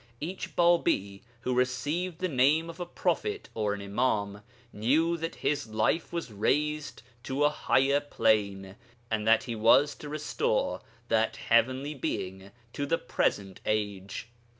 [0.19, 4.41] Each Bābī who received the name of a prophet or an Imām
[4.73, 8.77] knew that his life was raised to a higher plane,
[9.11, 14.27] and that he was to restore that heavenly Being to the present age.